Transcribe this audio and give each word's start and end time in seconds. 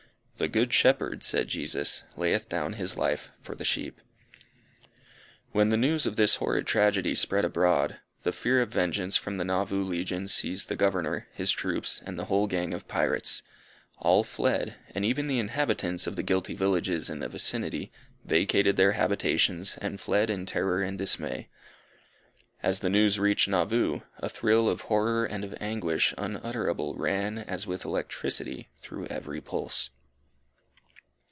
"The 0.37 0.47
good 0.47 0.73
shepherd," 0.73 1.21
said 1.21 1.49
Jesus, 1.49 2.01
"layeth 2.17 2.49
down 2.49 2.73
his 2.73 2.97
life 2.97 3.31
for 3.43 3.53
the 3.53 3.63
sheep." 3.63 4.01
When 5.51 5.69
the 5.69 5.77
news 5.77 6.07
of 6.07 6.15
this 6.15 6.37
horrid 6.37 6.65
tragedy 6.65 7.13
spread 7.13 7.45
abroad, 7.45 7.99
the 8.23 8.31
fear 8.33 8.59
of 8.63 8.73
vengeance 8.73 9.17
from 9.17 9.37
the 9.37 9.45
Nauvoo 9.45 9.83
legion 9.83 10.27
seized 10.27 10.67
the 10.67 10.75
Governor, 10.75 11.27
his 11.31 11.51
troops, 11.51 12.01
and 12.07 12.17
the 12.17 12.25
whole 12.25 12.47
gang 12.47 12.73
of 12.73 12.87
pirates; 12.87 13.43
all 13.99 14.23
fled, 14.23 14.73
and 14.95 15.05
even 15.05 15.27
the 15.27 15.37
inhabitants 15.37 16.07
of 16.07 16.15
the 16.15 16.23
guilty 16.23 16.55
villages 16.55 17.07
in 17.07 17.19
the 17.19 17.29
vicinity, 17.29 17.91
vacated 18.25 18.77
their 18.77 18.93
habitations, 18.93 19.77
and 19.79 20.01
fled 20.01 20.31
in 20.31 20.47
terror 20.47 20.81
and 20.81 20.97
dismay. 20.97 21.49
As 22.63 22.79
the 22.79 22.89
news 22.89 23.19
reached 23.19 23.47
Nauvoo, 23.47 23.99
a 24.17 24.27
thrill 24.27 24.67
of 24.67 24.81
horror 24.81 25.23
and 25.23 25.43
of 25.43 25.55
anguish 25.61 26.15
unutterable 26.17 26.95
ran, 26.95 27.37
as 27.37 27.67
with 27.67 27.85
electricity, 27.85 28.69
through 28.81 29.05
every 29.05 29.39
pulse. 29.39 29.91